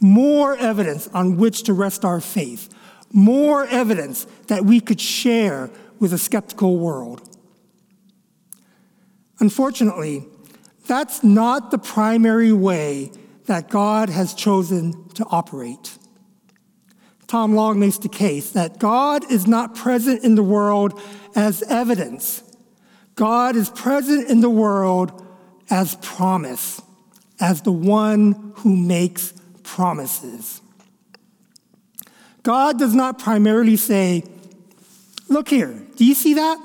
more 0.00 0.56
evidence 0.56 1.08
on 1.08 1.36
which 1.36 1.62
to 1.64 1.72
rest 1.72 2.04
our 2.04 2.20
faith, 2.20 2.72
more 3.12 3.66
evidence 3.66 4.26
that 4.48 4.64
we 4.64 4.80
could 4.80 5.00
share 5.00 5.70
with 5.98 6.12
a 6.12 6.18
skeptical 6.18 6.78
world. 6.78 7.22
Unfortunately, 9.38 10.24
that's 10.86 11.22
not 11.22 11.70
the 11.70 11.78
primary 11.78 12.52
way 12.52 13.12
that 13.46 13.68
God 13.68 14.08
has 14.10 14.34
chosen 14.34 15.08
to 15.10 15.24
operate. 15.30 15.98
Tom 17.26 17.54
Long 17.54 17.78
makes 17.78 17.98
the 17.98 18.08
case 18.08 18.50
that 18.50 18.78
God 18.78 19.30
is 19.30 19.46
not 19.46 19.74
present 19.74 20.24
in 20.24 20.34
the 20.34 20.42
world 20.42 21.00
as 21.36 21.62
evidence. 21.62 22.42
God 23.14 23.54
is 23.54 23.70
present 23.70 24.28
in 24.28 24.40
the 24.40 24.50
world 24.50 25.24
as 25.70 25.94
promise, 25.96 26.82
as 27.40 27.62
the 27.62 27.72
one 27.72 28.52
who 28.56 28.76
makes 28.76 29.32
promises. 29.62 30.60
God 32.42 32.78
does 32.78 32.94
not 32.94 33.18
primarily 33.18 33.76
say, 33.76 34.24
Look 35.28 35.48
here, 35.48 35.80
do 35.96 36.04
you 36.04 36.14
see 36.14 36.34
that? 36.34 36.58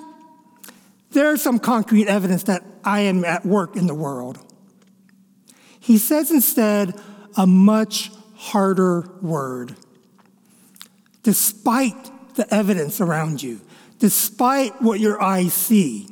There's 1.12 1.41
some 1.41 1.60
concrete 1.60 2.08
evidence 2.08 2.44
that 2.44 2.63
I 2.84 3.01
am 3.01 3.24
at 3.24 3.46
work 3.46 3.75
in 3.75 3.86
the 3.86 3.94
world. 3.94 4.39
He 5.79 6.00
says 6.00 6.32
instead 6.32 7.00
a 7.38 7.46
much 7.46 8.12
harder 8.36 9.10
word. 9.22 9.75
Despite 11.22 12.36
the 12.36 12.51
evidence 12.53 13.00
around 13.00 13.44
you, 13.44 13.62
despite 14.00 14.82
what 14.82 15.00
your 15.00 15.22
eyes 15.22 15.53
see, 15.53 16.08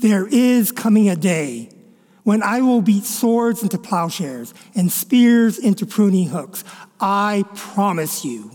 there 0.00 0.26
is 0.26 0.72
coming 0.72 1.08
a 1.08 1.16
day 1.16 1.70
when 2.28 2.42
I 2.42 2.60
will 2.60 2.82
beat 2.82 3.06
swords 3.06 3.62
into 3.62 3.78
plowshares 3.78 4.52
and 4.74 4.92
spears 4.92 5.56
into 5.56 5.86
pruning 5.86 6.28
hooks. 6.28 6.62
I 7.00 7.42
promise 7.54 8.22
you. 8.22 8.50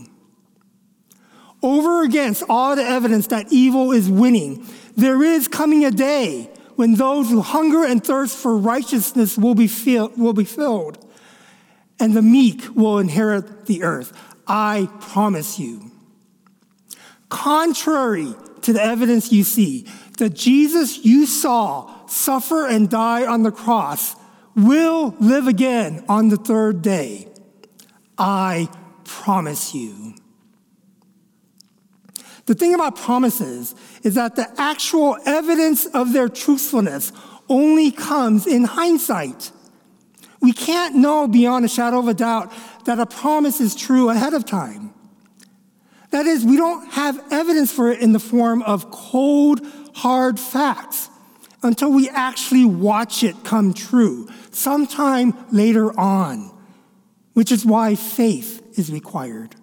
Over 1.60 2.04
against 2.04 2.44
all 2.48 2.76
the 2.76 2.84
evidence 2.84 3.26
that 3.26 3.52
evil 3.52 3.90
is 3.90 4.08
winning, 4.08 4.64
there 4.94 5.24
is 5.24 5.48
coming 5.48 5.84
a 5.84 5.90
day 5.90 6.48
when 6.76 6.94
those 6.94 7.28
who 7.28 7.40
hunger 7.40 7.84
and 7.84 8.04
thirst 8.04 8.38
for 8.38 8.56
righteousness 8.56 9.36
will 9.36 9.56
be, 9.56 9.68
will 10.16 10.34
be 10.34 10.44
filled, 10.44 11.04
and 11.98 12.14
the 12.14 12.22
meek 12.22 12.62
will 12.76 13.00
inherit 13.00 13.66
the 13.66 13.82
earth. 13.82 14.12
I 14.46 14.88
promise 15.00 15.58
you. 15.58 15.90
Contrary 17.28 18.36
to 18.62 18.72
the 18.72 18.80
evidence 18.80 19.32
you 19.32 19.42
see, 19.42 19.88
the 20.18 20.30
Jesus 20.30 21.04
you 21.04 21.26
saw 21.26 22.03
suffer 22.14 22.66
and 22.66 22.88
die 22.88 23.26
on 23.26 23.42
the 23.42 23.50
cross 23.50 24.14
will 24.54 25.16
live 25.18 25.48
again 25.48 26.04
on 26.08 26.28
the 26.28 26.36
third 26.36 26.80
day. 26.80 27.28
I 28.16 28.68
promise 29.02 29.74
you. 29.74 30.14
The 32.46 32.54
thing 32.54 32.74
about 32.74 32.96
promises 32.96 33.74
is 34.02 34.14
that 34.14 34.36
the 34.36 34.48
actual 34.58 35.16
evidence 35.26 35.86
of 35.86 36.12
their 36.12 36.28
truthfulness 36.28 37.10
only 37.48 37.90
comes 37.90 38.46
in 38.46 38.64
hindsight. 38.64 39.50
We 40.40 40.52
can't 40.52 40.94
know 40.94 41.26
beyond 41.26 41.64
a 41.64 41.68
shadow 41.68 41.98
of 41.98 42.06
a 42.06 42.14
doubt 42.14 42.52
that 42.84 43.00
a 43.00 43.06
promise 43.06 43.60
is 43.60 43.74
true 43.74 44.10
ahead 44.10 44.34
of 44.34 44.44
time. 44.44 44.94
That 46.10 46.26
is, 46.26 46.44
we 46.44 46.56
don't 46.56 46.86
have 46.92 47.20
evidence 47.32 47.72
for 47.72 47.90
it 47.90 48.00
in 48.00 48.12
the 48.12 48.20
form 48.20 48.62
of 48.62 48.90
cold, 48.90 49.66
hard 49.94 50.38
facts 50.38 51.08
until 51.64 51.90
we 51.90 52.08
actually 52.10 52.64
watch 52.64 53.24
it 53.24 53.42
come 53.42 53.74
true 53.74 54.28
sometime 54.50 55.34
later 55.50 55.98
on, 55.98 56.52
which 57.32 57.50
is 57.50 57.64
why 57.64 57.94
faith 57.94 58.62
is 58.78 58.92
required. 58.92 59.56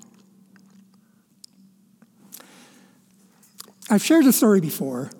I've 3.89 4.03
shared 4.03 4.25
a 4.25 4.31
story 4.31 4.61
before. 4.61 5.11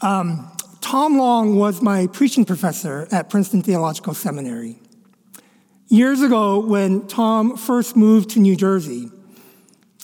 Um, 0.00 0.50
Tom 0.80 1.16
Long 1.16 1.56
was 1.56 1.80
my 1.80 2.08
preaching 2.08 2.44
professor 2.44 3.06
at 3.12 3.30
Princeton 3.30 3.62
Theological 3.62 4.14
Seminary. 4.14 4.78
Years 5.88 6.20
ago, 6.20 6.58
when 6.58 7.06
Tom 7.06 7.56
first 7.56 7.96
moved 7.96 8.30
to 8.30 8.40
New 8.40 8.56
Jersey, 8.56 9.10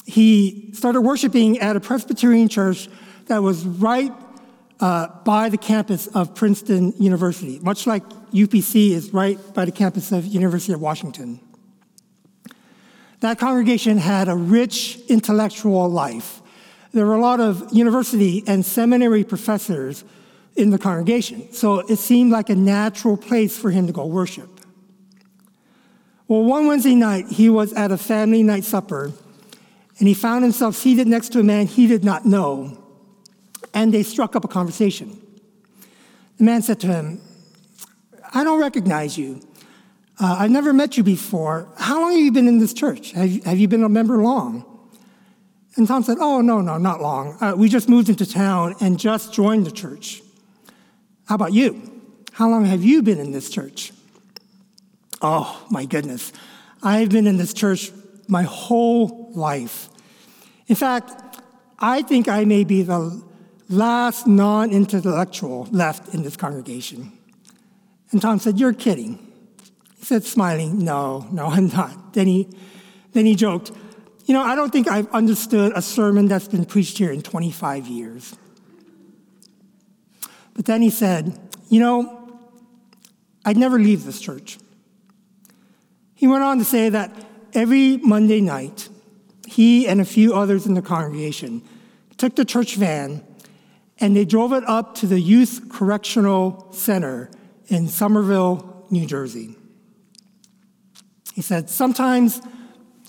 he 0.07 0.71
started 0.73 1.01
worshiping 1.01 1.59
at 1.59 1.77
a 1.77 1.81
Presbyterian 1.81 2.49
church 2.49 2.89
that 3.27 3.43
was 3.43 3.67
right 3.67 4.13
uh, 4.81 5.09
by 5.25 5.49
the 5.49 5.59
campus 5.59 6.07
of 6.09 6.35
Princeton 6.35 6.93
University, 6.99 7.59
much 7.61 7.87
like 7.87 8.05
UPC 8.33 8.91
is 8.91 9.13
right 9.13 9.39
by 9.55 9.65
the 9.65 9.73
campus 9.73 10.13
of 10.13 10.25
University 10.25 10.73
of 10.73 10.81
Washington. 10.81 11.41
That 13.21 13.39
congregation 13.39 13.99
had 13.99 14.29
a 14.29 14.37
rich 14.37 14.99
intellectual 15.09 15.89
life. 15.89 16.41
There 16.93 17.05
were 17.05 17.17
a 17.17 17.21
lot 17.21 17.41
of 17.41 17.73
university 17.73 18.45
and 18.47 18.65
seminary 18.65 19.25
professors 19.25 20.05
in 20.55 20.71
the 20.71 20.79
congregation, 20.79 21.53
so 21.53 21.81
it 21.81 21.97
seemed 21.97 22.31
like 22.31 22.49
a 22.49 22.55
natural 22.55 23.17
place 23.17 23.59
for 23.59 23.71
him 23.71 23.87
to 23.89 23.93
go 23.93 24.07
worship. 24.07 24.49
Well, 26.29 26.45
one 26.45 26.67
Wednesday 26.67 26.95
night, 26.95 27.27
he 27.27 27.49
was 27.49 27.73
at 27.73 27.91
a 27.91 27.97
family 27.97 28.43
night 28.43 28.65
supper, 28.65 29.13
and 29.99 30.07
he 30.07 30.15
found 30.15 30.45
himself 30.45 30.77
seated 30.77 31.09
next 31.09 31.31
to 31.31 31.41
a 31.41 31.43
man 31.43 31.67
he 31.67 31.87
did 31.87 32.05
not 32.05 32.25
know 32.25 32.79
and 33.79 33.95
they 33.95 34.03
struck 34.03 34.35
up 34.35 34.45
a 34.45 34.49
conversation. 34.49 35.21
The 36.39 36.45
man 36.45 36.63
said 36.63 36.81
to 36.81 36.89
him, 36.89 37.21
I 38.35 38.43
don't 38.43 38.61
recognize 38.61 39.17
you. 39.17 39.41
Uh, 40.19 40.37
I've 40.41 40.51
never 40.51 40.73
met 40.73 40.97
you 40.97 41.05
before. 41.05 41.69
How 41.77 42.01
long 42.01 42.11
have 42.11 42.21
you 42.21 42.33
been 42.33 42.49
in 42.49 42.59
this 42.59 42.75
church? 42.75 43.13
Have 43.13 43.31
you, 43.31 43.41
have 43.43 43.57
you 43.59 43.69
been 43.69 43.85
a 43.85 43.89
member 43.89 44.17
long? 44.17 44.65
And 45.77 45.87
Tom 45.87 46.03
said, 46.03 46.19
Oh, 46.21 46.41
no, 46.41 46.61
no, 46.61 46.77
not 46.77 47.01
long. 47.01 47.39
Uh, 47.41 47.55
we 47.57 47.69
just 47.69 47.89
moved 47.89 48.09
into 48.09 48.27
town 48.27 48.75
and 48.81 48.99
just 48.99 49.33
joined 49.33 49.65
the 49.65 49.71
church. 49.71 50.23
How 51.27 51.37
about 51.37 51.53
you? 51.53 52.03
How 52.33 52.49
long 52.49 52.65
have 52.65 52.83
you 52.83 53.01
been 53.03 53.21
in 53.21 53.31
this 53.31 53.49
church? 53.49 53.93
Oh, 55.23 55.65
my 55.71 55.85
goodness. 55.85 56.33
I've 56.83 57.11
been 57.11 57.29
in 57.29 57.37
this 57.37 57.55
church 57.55 57.93
my 58.27 58.43
whole 58.43 59.31
life. 59.35 59.89
In 60.67 60.75
fact, 60.75 61.13
I 61.79 62.03
think 62.03 62.29
I 62.29 62.45
may 62.45 62.65
be 62.65 62.83
the 62.83 63.28
last 63.69 64.27
non 64.27 64.71
intellectual 64.71 65.69
left 65.71 66.15
in 66.15 66.23
this 66.23 66.37
congregation. 66.37 67.13
And 68.11 68.23
Tom 68.23 68.39
said, 68.39 68.59
You're 68.59 68.73
kidding. 68.73 69.25
He 69.99 70.05
said, 70.05 70.25
smiling, 70.25 70.85
No, 70.85 71.27
no, 71.31 71.47
I'm 71.47 71.69
not. 71.69 72.15
Then 72.15 72.27
he, 72.27 72.49
then 73.13 73.27
he 73.27 73.35
joked, 73.35 73.73
You 74.25 74.35
know, 74.35 74.43
I 74.43 74.55
don't 74.55 74.71
think 74.71 74.89
I've 74.89 75.09
understood 75.13 75.73
a 75.75 75.83
sermon 75.83 76.29
that's 76.29 76.49
been 76.49 76.65
preached 76.65 76.99
here 76.99 77.13
in 77.13 77.23
25 77.23 77.87
years. 77.87 78.35
But 80.55 80.65
then 80.65 80.83
he 80.83 80.91
said, 80.91 81.39
You 81.69 81.81
know, 81.81 82.41
I'd 83.45 83.57
never 83.57 83.79
leave 83.79 84.05
this 84.05 84.21
church. 84.21 84.59
He 86.15 86.27
went 86.27 86.43
on 86.43 86.59
to 86.59 86.65
say 86.65 86.89
that 86.89 87.15
every 87.55 87.97
Monday 87.99 88.41
night, 88.41 88.89
he 89.47 89.87
and 89.87 90.01
a 90.01 90.05
few 90.05 90.35
others 90.35 90.67
in 90.67 90.75
the 90.75 90.83
congregation 90.83 91.63
took 92.17 92.35
the 92.35 92.45
church 92.45 92.75
van 92.75 93.25
and 94.01 94.17
they 94.17 94.25
drove 94.25 94.53
it 94.53 94.65
up 94.67 94.95
to 94.97 95.07
the 95.07 95.21
Youth 95.21 95.69
Correctional 95.71 96.69
Center 96.73 97.31
in 97.67 97.89
Somerville, 97.89 98.87
New 98.91 99.07
Jersey. 99.07 99.57
He 101.35 101.43
said, 101.43 101.69
Sometimes 101.69 102.41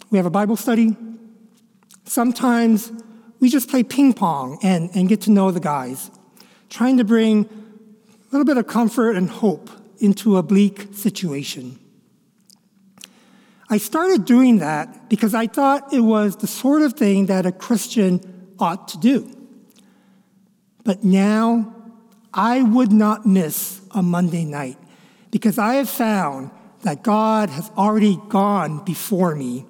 we 0.09 0.17
have 0.17 0.25
a 0.25 0.31
Bible 0.31 0.55
study, 0.55 0.95
sometimes 2.05 2.91
we 3.39 3.49
just 3.49 3.69
play 3.69 3.83
ping 3.83 4.13
pong 4.13 4.59
and, 4.63 4.89
and 4.93 5.07
get 5.07 5.21
to 5.21 5.31
know 5.31 5.51
the 5.51 5.59
guys, 5.59 6.11
trying 6.69 6.97
to 6.97 7.03
bring 7.03 7.45
a 7.45 8.31
little 8.31 8.45
bit 8.45 8.57
of 8.57 8.67
comfort 8.67 9.15
and 9.15 9.29
hope 9.29 9.69
into 9.99 10.37
a 10.37 10.43
bleak 10.43 10.89
situation. 10.93 11.79
I 13.69 13.77
started 13.77 14.25
doing 14.25 14.59
that 14.59 15.09
because 15.09 15.35
I 15.35 15.45
thought 15.45 15.93
it 15.93 16.01
was 16.01 16.37
the 16.37 16.47
sort 16.47 16.81
of 16.81 16.93
thing 16.93 17.27
that 17.27 17.45
a 17.45 17.51
Christian 17.51 18.55
ought 18.59 18.87
to 18.89 18.97
do. 18.97 19.38
But 20.89 21.03
now 21.03 21.71
I 22.33 22.63
would 22.63 22.91
not 22.91 23.23
miss 23.23 23.79
a 23.91 24.01
Monday 24.01 24.43
night 24.43 24.75
because 25.29 25.59
I 25.59 25.75
have 25.75 25.87
found 25.87 26.49
that 26.81 27.03
God 27.03 27.51
has 27.51 27.69
already 27.77 28.17
gone 28.27 28.83
before 28.85 29.35
me 29.35 29.67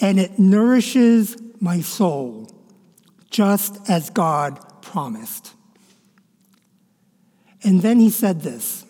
and 0.00 0.18
it 0.18 0.40
nourishes 0.40 1.36
my 1.60 1.80
soul 1.80 2.50
just 3.30 3.88
as 3.88 4.10
God 4.10 4.58
promised. 4.82 5.54
And 7.62 7.80
then 7.80 8.00
he 8.00 8.10
said 8.10 8.40
this 8.40 8.84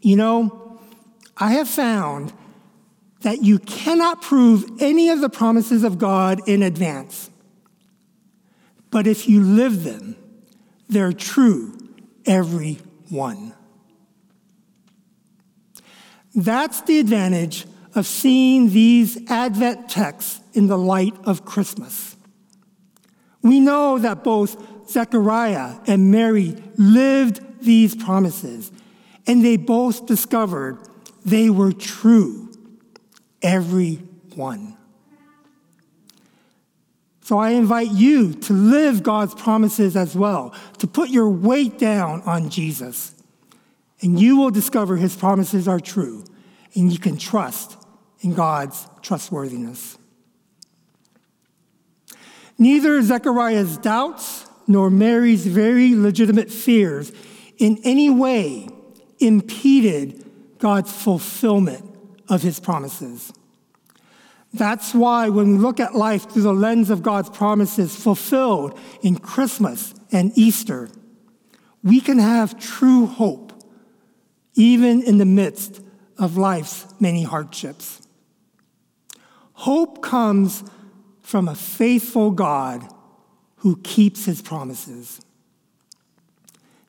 You 0.00 0.14
know, 0.14 0.78
I 1.36 1.54
have 1.54 1.68
found 1.68 2.32
that 3.22 3.42
you 3.42 3.58
cannot 3.58 4.22
prove 4.22 4.80
any 4.80 5.08
of 5.08 5.20
the 5.20 5.28
promises 5.28 5.82
of 5.82 5.98
God 5.98 6.38
in 6.46 6.62
advance. 6.62 7.30
But 8.94 9.08
if 9.08 9.28
you 9.28 9.42
live 9.42 9.82
them, 9.82 10.14
they're 10.88 11.12
true, 11.12 11.76
every 12.24 12.78
one. 13.08 13.52
That's 16.32 16.80
the 16.82 17.00
advantage 17.00 17.66
of 17.96 18.06
seeing 18.06 18.70
these 18.70 19.18
Advent 19.28 19.88
texts 19.88 20.40
in 20.52 20.68
the 20.68 20.78
light 20.78 21.16
of 21.24 21.44
Christmas. 21.44 22.14
We 23.42 23.58
know 23.58 23.98
that 23.98 24.22
both 24.22 24.88
Zechariah 24.88 25.74
and 25.88 26.12
Mary 26.12 26.54
lived 26.76 27.64
these 27.64 27.96
promises, 27.96 28.70
and 29.26 29.44
they 29.44 29.56
both 29.56 30.06
discovered 30.06 30.78
they 31.24 31.50
were 31.50 31.72
true, 31.72 32.48
every 33.42 33.96
one. 34.36 34.76
So 37.24 37.38
I 37.38 37.52
invite 37.52 37.90
you 37.90 38.34
to 38.34 38.52
live 38.52 39.02
God's 39.02 39.34
promises 39.34 39.96
as 39.96 40.14
well, 40.14 40.54
to 40.76 40.86
put 40.86 41.08
your 41.08 41.30
weight 41.30 41.78
down 41.78 42.20
on 42.26 42.50
Jesus. 42.50 43.14
And 44.02 44.20
you 44.20 44.36
will 44.36 44.50
discover 44.50 44.98
his 44.98 45.16
promises 45.16 45.66
are 45.66 45.80
true, 45.80 46.22
and 46.74 46.92
you 46.92 46.98
can 46.98 47.16
trust 47.16 47.78
in 48.20 48.34
God's 48.34 48.86
trustworthiness. 49.00 49.96
Neither 52.58 53.00
Zechariah's 53.00 53.78
doubts 53.78 54.46
nor 54.66 54.90
Mary's 54.90 55.46
very 55.46 55.94
legitimate 55.94 56.50
fears 56.50 57.10
in 57.56 57.78
any 57.84 58.10
way 58.10 58.68
impeded 59.18 60.30
God's 60.58 60.92
fulfillment 60.92 61.86
of 62.28 62.42
his 62.42 62.60
promises. 62.60 63.32
That's 64.54 64.94
why 64.94 65.28
when 65.30 65.52
we 65.52 65.58
look 65.58 65.80
at 65.80 65.96
life 65.96 66.30
through 66.30 66.42
the 66.42 66.54
lens 66.54 66.88
of 66.88 67.02
God's 67.02 67.28
promises 67.28 67.96
fulfilled 67.96 68.78
in 69.02 69.16
Christmas 69.16 69.92
and 70.12 70.30
Easter, 70.36 70.88
we 71.82 72.00
can 72.00 72.20
have 72.20 72.58
true 72.58 73.06
hope 73.06 73.52
even 74.54 75.02
in 75.02 75.18
the 75.18 75.24
midst 75.24 75.82
of 76.18 76.36
life's 76.36 76.86
many 77.00 77.24
hardships. 77.24 78.00
Hope 79.54 80.02
comes 80.02 80.62
from 81.20 81.48
a 81.48 81.56
faithful 81.56 82.30
God 82.30 82.86
who 83.56 83.76
keeps 83.78 84.24
his 84.24 84.40
promises. 84.40 85.20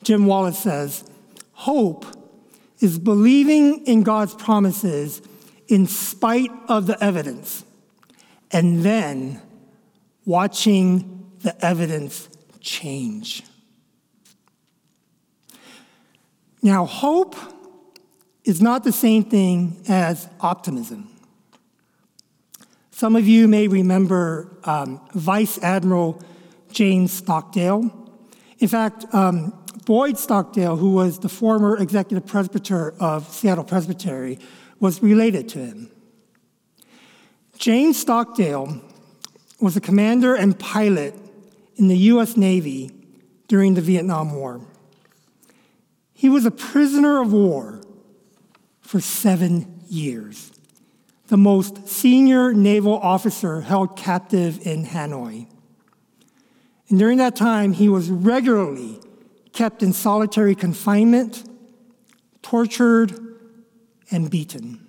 Jim 0.03 0.27
Wallis 0.27 0.59
says, 0.59 1.03
Hope 1.53 2.05
is 2.79 2.99
believing 2.99 3.83
in 3.85 4.03
God's 4.03 4.35
promises 4.35 5.21
in 5.67 5.87
spite 5.87 6.51
of 6.67 6.87
the 6.87 7.01
evidence, 7.03 7.63
and 8.51 8.83
then 8.83 9.41
watching 10.25 11.31
the 11.39 11.65
evidence 11.65 12.29
change. 12.59 13.43
Now, 16.61 16.85
hope 16.85 17.35
is 18.43 18.61
not 18.61 18.83
the 18.83 18.91
same 18.91 19.23
thing 19.23 19.83
as 19.87 20.27
optimism. 20.39 21.09
Some 22.91 23.15
of 23.15 23.27
you 23.27 23.47
may 23.47 23.67
remember 23.67 24.57
um, 24.63 25.01
Vice 25.13 25.59
Admiral 25.61 26.21
James 26.71 27.11
Stockdale. 27.11 27.91
In 28.59 28.67
fact, 28.67 29.05
um, 29.13 29.53
Boyd 29.85 30.17
Stockdale, 30.17 30.77
who 30.77 30.91
was 30.91 31.19
the 31.19 31.29
former 31.29 31.77
executive 31.77 32.25
presbyter 32.25 32.93
of 32.99 33.27
Seattle 33.29 33.63
Presbytery, 33.63 34.39
was 34.79 35.01
related 35.01 35.49
to 35.49 35.59
him. 35.59 35.89
James 37.57 37.97
Stockdale 37.99 38.81
was 39.59 39.77
a 39.77 39.81
commander 39.81 40.35
and 40.35 40.57
pilot 40.59 41.15
in 41.77 41.87
the 41.87 41.97
U.S. 41.97 42.35
Navy 42.35 42.91
during 43.47 43.75
the 43.75 43.81
Vietnam 43.81 44.35
War. 44.35 44.61
He 46.13 46.29
was 46.29 46.45
a 46.45 46.51
prisoner 46.51 47.21
of 47.21 47.31
war 47.31 47.81
for 48.81 48.99
seven 48.99 49.81
years, 49.87 50.51
the 51.27 51.37
most 51.37 51.87
senior 51.87 52.53
naval 52.53 52.97
officer 52.97 53.61
held 53.61 53.97
captive 53.97 54.65
in 54.65 54.85
Hanoi. 54.85 55.47
And 56.89 56.99
during 56.99 57.17
that 57.17 57.35
time, 57.35 57.73
he 57.73 57.89
was 57.89 58.09
regularly 58.09 58.99
kept 59.53 59.81
in 59.81 59.93
solitary 59.93 60.53
confinement, 60.53 61.43
tortured, 62.41 63.24
and 64.11 64.29
beaten. 64.29 64.85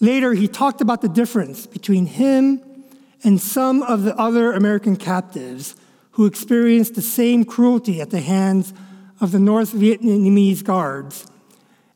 Later, 0.00 0.34
he 0.34 0.48
talked 0.48 0.80
about 0.80 1.00
the 1.00 1.08
difference 1.08 1.66
between 1.66 2.06
him 2.06 2.60
and 3.22 3.40
some 3.40 3.82
of 3.82 4.02
the 4.02 4.16
other 4.16 4.52
American 4.52 4.96
captives 4.96 5.76
who 6.12 6.26
experienced 6.26 6.94
the 6.94 7.02
same 7.02 7.44
cruelty 7.44 8.00
at 8.00 8.10
the 8.10 8.20
hands 8.20 8.74
of 9.20 9.30
the 9.32 9.38
North 9.38 9.72
Vietnamese 9.72 10.64
guards 10.64 11.26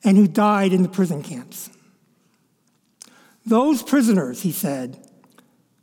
and 0.05 0.17
who 0.17 0.29
died 0.29 0.73
in 0.73 0.83
the 0.83 0.89
prison 0.89 1.23
camps. 1.23 1.69
Those 3.45 3.83
prisoners, 3.83 4.43
he 4.43 4.53
said, 4.53 5.05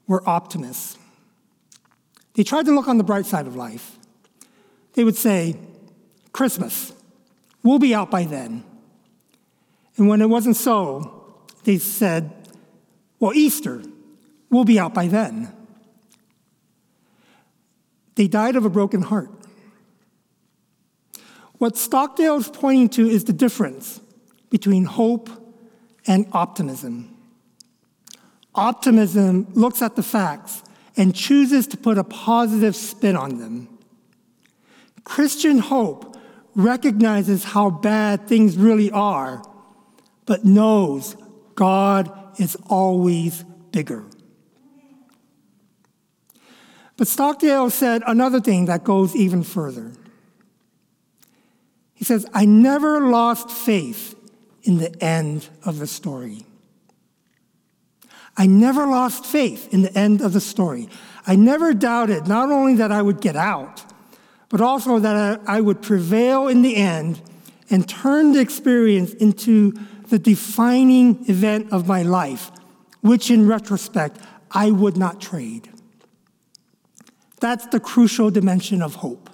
were 0.08 0.28
optimists. 0.28 0.98
They 2.36 2.44
tried 2.44 2.66
to 2.66 2.74
look 2.74 2.88
on 2.88 2.98
the 2.98 3.04
bright 3.04 3.26
side 3.26 3.48
of 3.48 3.56
life. 3.56 3.98
They 4.94 5.04
would 5.04 5.16
say, 5.16 5.58
Christmas, 6.32 6.94
we'll 7.64 7.80
be 7.80 7.94
out 7.94 8.10
by 8.10 8.24
then. 8.24 8.64
And 9.98 10.08
when 10.08 10.22
it 10.22 10.30
wasn't 10.30 10.56
so, 10.56 11.36
they 11.64 11.78
said, 11.78 12.32
Well, 13.20 13.34
Easter, 13.34 13.82
we'll 14.50 14.66
be 14.66 14.80
out 14.80 14.94
by 14.94 15.08
then. 15.08 15.52
They 18.16 18.28
died 18.28 18.56
of 18.56 18.66
a 18.66 18.70
broken 18.70 19.02
heart. 19.02 19.30
What 21.58 21.78
Stockdale 21.78 22.38
is 22.38 22.50
pointing 22.50 22.90
to 22.90 23.08
is 23.08 23.24
the 23.24 23.34
difference 23.34 24.02
between 24.50 24.86
hope 24.86 25.30
and 26.06 26.28
optimism. 26.32 27.16
Optimism 28.56 29.48
looks 29.54 29.82
at 29.82 29.96
the 29.96 30.04
facts 30.04 30.62
and 30.96 31.16
chooses 31.16 31.66
to 31.68 31.78
put 31.78 31.98
a 31.98 32.04
positive 32.04 32.76
spin 32.76 33.16
on 33.16 33.40
them. 33.40 33.80
Christian 35.04 35.58
hope 35.58 36.16
recognizes 36.56 37.44
how 37.44 37.70
bad 37.70 38.28
things 38.28 38.58
really 38.58 38.92
are, 38.92 39.44
but 40.26 40.46
knows 40.46 41.16
God 41.56 42.12
is 42.40 42.58
always 42.68 43.44
bigger. 43.72 44.06
But 46.98 47.08
Stockdale 47.08 47.70
said 47.70 48.04
another 48.06 48.40
thing 48.40 48.66
that 48.66 48.84
goes 48.84 49.16
even 49.16 49.44
further. 49.44 49.92
He 51.94 52.06
says, 52.06 52.26
I 52.34 52.46
never 52.46 53.02
lost 53.10 53.50
faith 53.50 54.16
in 54.64 54.78
the 54.78 55.04
end 55.04 55.50
of 55.66 55.80
the 55.80 55.88
story. 55.88 56.46
I 58.36 58.48
never 58.48 58.88
lost 58.88 59.26
faith 59.26 59.74
in 59.74 59.84
the 59.84 59.98
end 59.98 60.22
of 60.22 60.34
the 60.34 60.42
story. 60.42 60.90
I 61.26 61.36
never 61.36 61.74
doubted 61.74 62.28
not 62.28 62.52
only 62.52 62.76
that 62.76 62.92
I 62.92 63.02
would 63.02 63.22
get 63.22 63.36
out, 63.36 63.84
but 64.50 64.62
also 64.62 65.00
that 65.00 65.42
I 65.48 65.62
would 65.62 65.82
prevail 65.82 66.48
in 66.48 66.62
the 66.62 66.76
end 66.76 67.22
and 67.70 67.88
turn 67.88 68.34
the 68.34 68.40
experience 68.40 69.14
into 69.14 69.74
the 70.14 70.20
defining 70.20 71.28
event 71.28 71.72
of 71.72 71.88
my 71.88 72.04
life, 72.04 72.52
which 73.02 73.32
in 73.32 73.48
retrospect 73.48 74.20
I 74.52 74.70
would 74.70 74.96
not 74.96 75.20
trade. 75.20 75.72
That's 77.40 77.66
the 77.66 77.80
crucial 77.80 78.30
dimension 78.30 78.84
of 78.84 78.94
hope. 78.94 79.28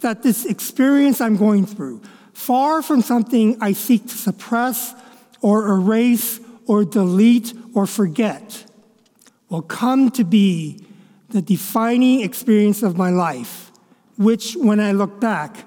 That 0.00 0.22
this 0.22 0.44
experience 0.44 1.18
I'm 1.22 1.38
going 1.38 1.64
through, 1.64 2.02
far 2.34 2.82
from 2.82 3.00
something 3.00 3.56
I 3.62 3.72
seek 3.72 4.02
to 4.08 4.18
suppress 4.18 4.94
or 5.40 5.66
erase 5.68 6.40
or 6.66 6.84
delete 6.84 7.54
or 7.72 7.86
forget, 7.86 8.66
will 9.48 9.62
come 9.62 10.10
to 10.10 10.24
be 10.24 10.84
the 11.30 11.40
defining 11.40 12.20
experience 12.20 12.82
of 12.82 12.98
my 12.98 13.08
life, 13.08 13.72
which, 14.18 14.56
when 14.56 14.78
I 14.78 14.92
look 14.92 15.20
back, 15.20 15.64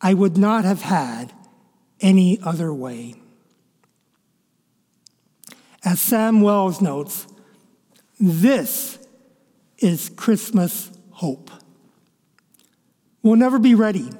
I 0.00 0.14
would 0.14 0.38
not 0.38 0.64
have 0.64 0.82
had 0.82 1.32
any 2.00 2.38
other 2.42 2.72
way. 2.72 3.14
As 5.84 6.00
Sam 6.00 6.40
Wells 6.40 6.80
notes, 6.80 7.26
this 8.18 8.98
is 9.78 10.08
Christmas 10.08 10.90
hope. 11.10 11.50
We'll 13.22 13.36
never 13.36 13.58
be 13.58 13.74
ready, 13.74 14.10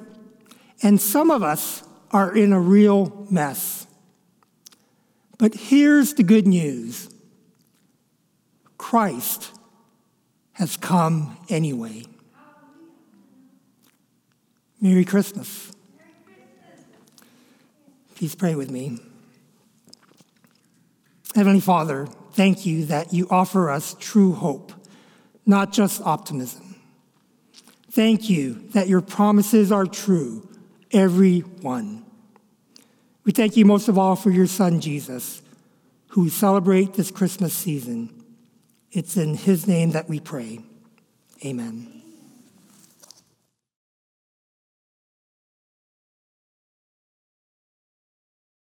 and 0.81 0.99
some 0.99 1.31
of 1.31 1.43
us 1.43 1.83
are 2.11 2.35
in 2.35 2.53
a 2.53 2.59
real 2.59 3.27
mess. 3.29 3.87
But 5.37 5.53
here's 5.53 6.13
the 6.15 6.23
good 6.23 6.47
news 6.47 7.09
Christ 8.77 9.51
has 10.53 10.75
come 10.75 11.37
anyway. 11.49 12.03
Merry 14.81 15.05
Christmas. 15.05 15.71
Please 18.19 18.35
pray 18.35 18.53
with 18.53 18.69
me. 18.69 18.99
Heavenly 21.35 21.61
Father, 21.61 22.05
thank 22.33 22.65
you 22.65 22.83
that 22.87 23.13
you 23.13 23.25
offer 23.31 23.69
us 23.69 23.95
true 23.97 24.33
hope, 24.33 24.73
not 25.45 25.71
just 25.71 26.01
optimism. 26.01 26.75
Thank 27.89 28.29
you 28.29 28.55
that 28.73 28.89
your 28.89 28.99
promises 28.99 29.71
are 29.71 29.85
true, 29.85 30.49
every 30.91 31.39
one. 31.39 32.05
We 33.23 33.31
thank 33.31 33.55
you 33.55 33.63
most 33.63 33.87
of 33.87 33.97
all 33.97 34.17
for 34.17 34.31
your 34.31 34.47
son, 34.47 34.81
Jesus, 34.81 35.41
who 36.09 36.23
we 36.23 36.29
celebrate 36.29 36.95
this 36.95 37.11
Christmas 37.11 37.53
season. 37.53 38.09
It's 38.91 39.15
in 39.15 39.35
his 39.35 39.65
name 39.65 39.91
that 39.91 40.09
we 40.09 40.19
pray. 40.19 40.59
Amen. 41.45 41.98